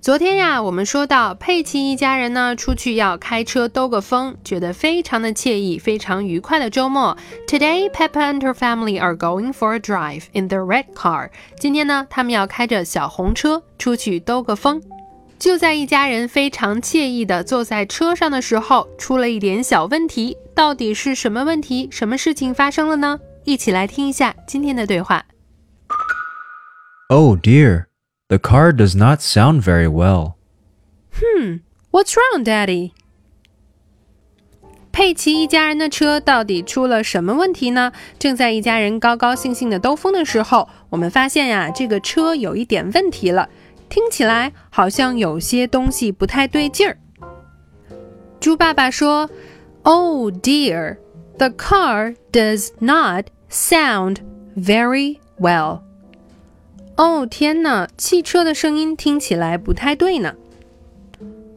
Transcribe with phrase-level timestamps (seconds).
[0.00, 7.16] 昨天呀，我们说到佩奇一家人呢出去要开车兜个风，觉得非常的惬意，非常愉快的周末。
[7.46, 11.30] Today, Peppa and her family are going for a drive in the red car。
[11.58, 14.80] 今天呢，他们要开着小红车出去兜个风。
[15.38, 20.36] 就在一家人非常惬意的坐在车上的时候，出了一点小问题。
[20.54, 21.88] 到底是什么问题？
[21.90, 23.18] 什么事情发生了呢？
[23.44, 25.26] 一起来听一下今天的对话。
[27.08, 27.86] Oh dear,
[28.29, 30.35] the car does not sound very well.
[31.91, 32.91] What's wrong, Daddy？
[34.91, 37.91] 佩奇一家人的车到底出了什么问题呢？
[38.19, 43.49] 正在一家人高高兴兴的兜风的时候，我们发现呀，这个车有一点问题了，
[43.89, 46.97] 听起来好像有些东西不太对劲儿。
[48.39, 49.29] 猪爸爸说：“
[49.83, 50.97] Oh dear,
[51.37, 54.17] the car does not sound
[54.55, 55.81] very well。”
[56.98, 60.34] 哦天呐，汽车的声音听起来不太对呢。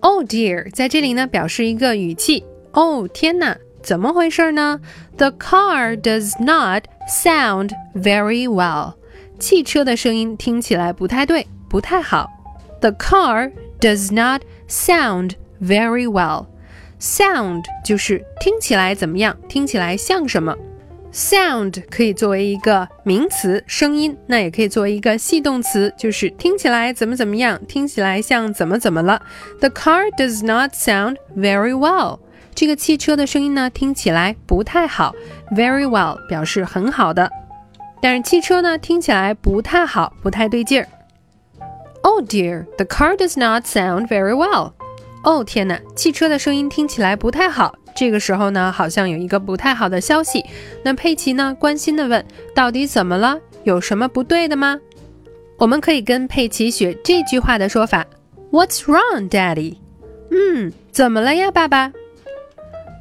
[0.00, 2.42] Oh dear，在这里呢表示一个语气。
[2.72, 4.80] 哦天哪，怎么回事呢
[5.18, 8.94] ？The car does not sound very well。
[9.38, 12.30] 汽车的声音听起来不太对，不太好。
[12.80, 14.40] The car does not
[14.70, 16.46] sound very well。
[16.98, 20.56] Sound 就是听起来怎么样，听起来像什么。
[21.16, 29.22] Sound 可以作为一个名词，声音，那也可以作为一个系动词，就是听起来怎么怎么样，听起来像怎么怎么了。
[29.60, 32.18] The car does not sound very well。
[32.54, 35.14] 这个汽车的声音呢，听起来不太好。
[35.52, 37.30] Very well 表示很好的，
[38.02, 40.86] 但是汽车呢，听起来不太好，不太对劲儿。
[42.02, 44.72] Oh dear, the car does not sound very well.
[45.26, 47.74] 哦天哪，汽车的声音听起来不太好。
[47.96, 50.44] 这个时候呢，好像有一个不太好的消息。
[50.84, 53.36] 那佩奇呢，关心的问：“到底怎么了？
[53.64, 54.78] 有什么不对的吗？”
[55.58, 58.06] 我们可以跟佩奇学这句话的说法
[58.52, 59.78] ：“What's wrong, Daddy？”
[60.30, 61.90] 嗯，怎么了呀，爸爸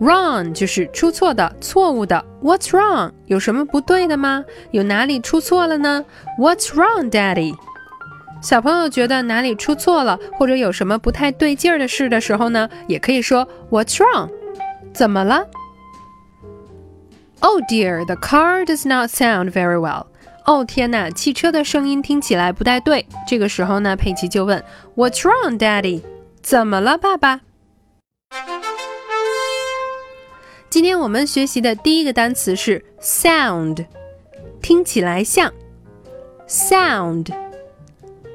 [0.01, 2.25] ？Wrong 就是出错的、错误的。
[2.41, 3.11] What's wrong？
[3.27, 4.43] 有什么不对的吗？
[4.71, 6.03] 有哪里出错了呢
[6.39, 7.53] ？What's wrong, Daddy？
[8.45, 14.29] 小朋友觉得哪里出错了，或者有什么不太对劲儿的事的时候呢，也可以说 What's wrong？
[14.93, 15.47] 怎么了
[17.39, 20.05] ？Oh dear, the car does not sound very well.
[20.45, 23.07] 哦天哪，汽车的声音听起来不太对。
[23.27, 24.63] 这个时候呢，佩奇就问
[24.95, 26.03] ：“What's wrong, Daddy？”
[26.43, 27.41] 怎么了，爸爸？
[30.69, 33.87] 今天我们学习的第一个单词是 sound，
[34.61, 35.51] 听起来像
[36.47, 37.33] "sound"。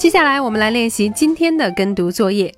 [0.00, 2.54] 接下来我们来练习今天的跟读作业。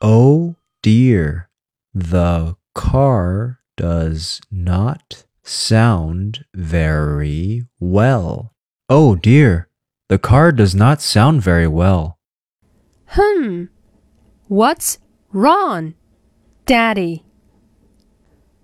[0.00, 1.46] Oh dear,
[1.92, 8.52] the car does not sound very well.
[8.88, 9.68] Oh dear,
[10.08, 12.16] the car does not sound very well.
[13.08, 13.64] Hmm,
[14.48, 14.98] what's
[15.32, 15.94] wrong,
[16.66, 17.24] Daddy?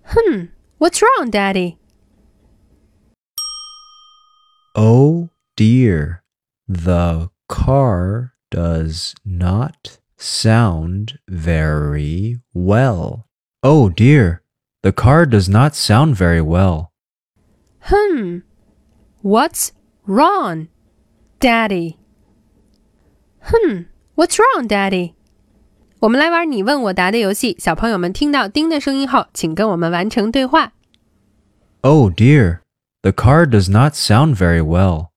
[0.05, 0.45] Hmm,
[0.79, 1.77] what's wrong, Daddy?
[4.75, 6.20] Oh dear,
[6.71, 13.27] the car does not sound very well.
[13.61, 14.41] Oh dear,
[14.83, 16.91] the car does not sound very well.
[17.81, 18.39] Hmm,
[19.21, 19.71] what's
[20.05, 20.67] wrong,
[21.39, 21.97] Daddy?
[23.41, 23.83] Hmm,
[24.15, 25.13] what's wrong, Daddy?
[25.99, 27.55] 我们来玩你问我答的游戏。
[27.59, 30.73] 小朋友们听到“叮”的声音后，请跟我们完成对话。
[31.81, 32.59] Oh dear,
[33.01, 35.09] the car does not sound very well.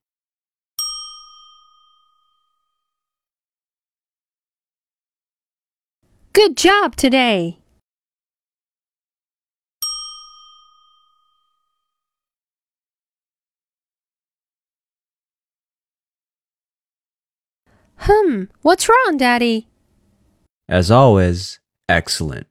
[6.34, 7.56] Good job today.
[17.96, 19.66] Hmm, what's wrong, Daddy?
[20.66, 21.56] As always,
[21.86, 22.44] excellent.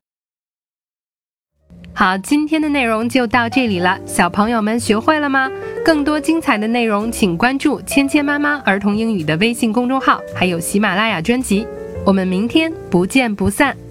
[1.96, 5.50] 好，今天的内容就到这里了，小朋友们学会了吗？
[5.84, 11.68] 更多精彩的内容，请关注“芊芊妈妈儿童英语”的微信公众号，还有喜马拉雅专辑。
[12.07, 13.84] 我们明天不见不散。